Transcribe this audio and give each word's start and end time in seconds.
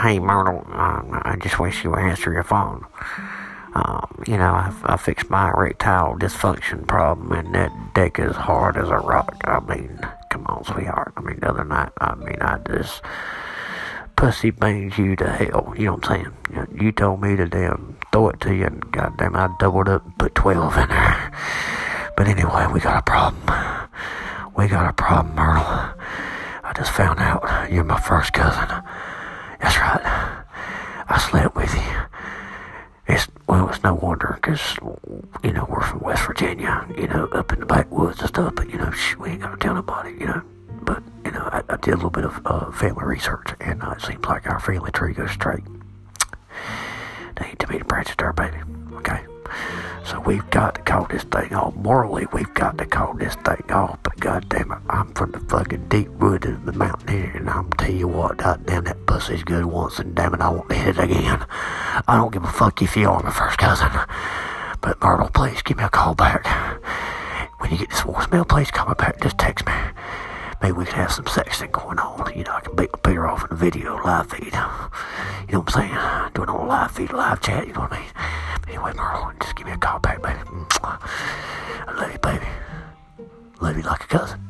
hey, 0.00 0.18
Myrtle, 0.18 0.66
uh, 0.68 1.02
I 1.22 1.36
just 1.40 1.58
wish 1.58 1.84
you 1.84 1.90
would 1.90 2.00
answer 2.00 2.32
your 2.32 2.44
phone. 2.44 2.84
Um, 3.74 4.24
you 4.26 4.36
know, 4.36 4.52
I, 4.52 4.72
I 4.84 4.96
fixed 4.96 5.30
my 5.30 5.48
erectile 5.48 6.16
dysfunction 6.16 6.86
problem, 6.86 7.30
and 7.32 7.54
that 7.54 7.72
dick 7.94 8.18
is 8.18 8.34
hard 8.34 8.76
as 8.76 8.88
a 8.88 8.96
rock. 8.96 9.40
I 9.44 9.60
mean, 9.60 10.00
come 10.30 10.46
on, 10.46 10.64
sweetheart. 10.64 11.12
I 11.16 11.20
mean, 11.20 11.38
the 11.40 11.50
other 11.50 11.64
night, 11.64 11.92
I 12.00 12.14
mean, 12.16 12.36
I 12.40 12.58
just 12.66 13.02
pussy 14.16 14.50
bangs 14.50 14.98
you 14.98 15.14
to 15.16 15.30
hell. 15.30 15.72
You 15.76 15.86
know 15.86 15.94
what 15.94 16.10
I'm 16.10 16.24
saying? 16.24 16.36
You, 16.52 16.86
you 16.86 16.92
told 16.92 17.22
me 17.22 17.36
to 17.36 17.46
damn 17.46 17.96
throw 18.12 18.30
it 18.30 18.40
to 18.40 18.54
you, 18.54 18.64
and 18.66 18.90
goddamn, 18.90 19.36
I 19.36 19.48
doubled 19.60 19.88
up 19.88 20.04
and 20.04 20.18
put 20.18 20.34
12 20.34 20.76
in 20.76 20.88
there. 20.88 21.32
But 22.16 22.28
anyway, 22.28 22.66
we 22.70 22.80
got 22.80 22.98
a 22.98 23.02
problem. 23.02 23.40
We 24.54 24.68
got 24.68 24.90
a 24.90 24.92
problem, 24.92 25.34
Myrtle. 25.36 25.89
I 26.70 26.72
just 26.76 26.92
found 26.92 27.18
out 27.18 27.70
you're 27.70 27.82
my 27.84 27.98
first 28.00 28.32
cousin. 28.32 28.68
That's 29.60 29.76
right. 29.76 30.44
I 31.08 31.18
slept 31.18 31.56
with 31.56 31.74
you. 31.74 32.02
It's 33.08 33.26
well, 33.48 33.68
it's 33.68 33.82
no 33.82 33.94
wonder, 33.94 34.38
'cause 34.40 34.76
you 35.42 35.52
know 35.52 35.66
we're 35.68 35.80
from 35.80 35.98
West 36.00 36.24
Virginia, 36.26 36.86
you 36.96 37.08
know, 37.08 37.24
up 37.32 37.52
in 37.52 37.58
the 37.58 37.66
backwoods 37.66 38.20
and 38.20 38.28
stuff. 38.28 38.54
But 38.54 38.70
you 38.70 38.78
know, 38.78 38.92
shh, 38.92 39.16
we 39.16 39.30
ain't 39.30 39.40
gotta 39.42 39.56
tell 39.56 39.74
nobody, 39.74 40.12
you 40.12 40.26
know. 40.26 40.42
But 40.82 41.02
you 41.24 41.32
know, 41.32 41.48
I, 41.52 41.62
I 41.68 41.76
did 41.76 41.94
a 41.94 41.96
little 41.96 42.10
bit 42.10 42.24
of 42.24 42.40
uh, 42.46 42.70
family 42.70 43.04
research, 43.04 43.48
and 43.60 43.82
uh, 43.82 43.90
it 43.90 44.02
seems 44.02 44.24
like 44.24 44.48
our 44.48 44.60
family 44.60 44.92
tree 44.92 45.12
goes 45.12 45.32
straight. 45.32 45.64
They 47.36 47.46
ain't 47.46 47.58
too 47.58 47.66
many 47.68 47.82
branches 47.82 48.14
there, 48.16 48.32
baby. 48.32 48.49
We've 50.26 50.48
got 50.50 50.76
to 50.76 50.82
call 50.82 51.06
this 51.06 51.24
thing 51.24 51.54
off. 51.54 51.74
Morally, 51.74 52.26
we've 52.32 52.52
got 52.54 52.78
to 52.78 52.86
call 52.86 53.14
this 53.14 53.34
thing 53.36 53.70
off. 53.70 53.98
But 54.02 54.20
goddamn 54.20 54.72
it, 54.72 54.78
I'm 54.88 55.12
from 55.14 55.32
the 55.32 55.40
fucking 55.40 55.88
deep 55.88 56.08
woods 56.08 56.46
of 56.46 56.66
the 56.66 56.72
mountain 56.72 57.08
here, 57.08 57.32
and 57.34 57.48
I'm 57.50 57.70
tell 57.72 57.90
you 57.90 58.06
what, 58.08 58.36
goddamn 58.36 58.84
that 58.84 59.06
pussy's 59.06 59.42
good 59.42 59.64
once, 59.64 59.98
and 59.98 60.14
damn 60.14 60.34
it, 60.34 60.40
I 60.40 60.50
won't 60.50 60.70
hit 60.70 60.98
it 60.98 60.98
again. 60.98 61.44
I 61.50 62.16
don't 62.16 62.32
give 62.32 62.44
a 62.44 62.52
fuck 62.52 62.80
if 62.82 62.96
you 62.96 63.08
are 63.08 63.22
my 63.22 63.30
first 63.30 63.58
cousin. 63.58 63.90
But 64.80 65.00
Myrtle, 65.02 65.30
please 65.30 65.62
give 65.62 65.78
me 65.78 65.84
a 65.84 65.88
call 65.88 66.14
back. 66.14 66.46
When 67.60 67.70
you 67.70 67.78
get 67.78 67.90
this 67.90 68.00
voicemail, 68.02 68.48
please 68.48 68.70
call 68.70 68.88
me 68.88 68.94
back. 68.96 69.20
Just 69.20 69.38
text 69.38 69.66
me. 69.66 69.72
Maybe 70.62 70.72
we 70.72 70.84
can 70.84 70.94
have 70.94 71.12
some 71.12 71.24
sexting 71.24 71.72
going 71.72 71.98
on. 71.98 72.32
You 72.36 72.44
know, 72.44 72.52
I 72.52 72.60
can 72.60 72.76
beat 72.76 72.92
my 72.92 72.98
Peter 73.00 73.26
off 73.26 73.44
in 73.44 73.52
a 73.52 73.56
video 73.56 73.96
live 73.96 74.30
feed. 74.30 74.44
You 74.44 74.50
know 74.52 75.60
what 75.60 75.76
I'm 75.76 75.88
saying? 75.88 76.32
Doing 76.34 76.48
a 76.48 76.64
live 76.66 76.90
feed, 76.92 77.12
live 77.12 77.40
chat. 77.40 77.66
You 77.66 77.72
know 77.72 77.80
what 77.80 77.92
I 77.92 78.00
mean? 78.00 78.08
Anyway, 78.70 78.92
Merle, 78.94 79.32
just 79.40 79.56
give 79.56 79.66
me 79.66 79.72
a 79.72 79.76
call 79.76 79.98
back, 79.98 80.22
baby. 80.22 80.38
I 80.84 81.92
love 81.96 82.12
you, 82.12 82.18
baby. 82.20 82.46
Love 83.60 83.76
you 83.76 83.82
like 83.82 84.04
a 84.04 84.06
cousin. 84.06 84.40